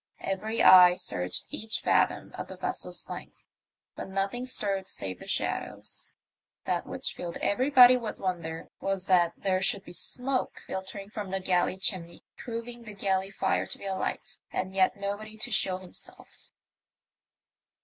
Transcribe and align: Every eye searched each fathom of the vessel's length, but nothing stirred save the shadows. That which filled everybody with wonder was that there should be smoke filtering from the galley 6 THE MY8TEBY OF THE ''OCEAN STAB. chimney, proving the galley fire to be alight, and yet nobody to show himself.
Every 0.21 0.63
eye 0.63 0.95
searched 0.95 1.45
each 1.51 1.79
fathom 1.79 2.33
of 2.33 2.47
the 2.47 2.57
vessel's 2.57 3.07
length, 3.07 3.45
but 3.95 4.09
nothing 4.09 4.47
stirred 4.47 4.87
save 4.87 5.19
the 5.19 5.27
shadows. 5.27 6.11
That 6.65 6.87
which 6.87 7.13
filled 7.13 7.37
everybody 7.37 7.97
with 7.97 8.17
wonder 8.17 8.69
was 8.79 9.05
that 9.05 9.33
there 9.37 9.61
should 9.61 9.83
be 9.83 9.93
smoke 9.93 10.59
filtering 10.65 11.11
from 11.11 11.29
the 11.29 11.39
galley 11.39 11.75
6 11.75 11.85
THE 11.85 11.91
MY8TEBY 11.91 11.95
OF 11.99 12.07
THE 12.07 12.13
''OCEAN 12.13 12.15
STAB. 12.17 12.35
chimney, 12.35 12.43
proving 12.43 12.83
the 12.85 12.95
galley 12.99 13.29
fire 13.29 13.67
to 13.67 13.77
be 13.77 13.85
alight, 13.85 14.39
and 14.51 14.73
yet 14.73 14.97
nobody 14.97 15.37
to 15.37 15.51
show 15.51 15.77
himself. 15.77 16.49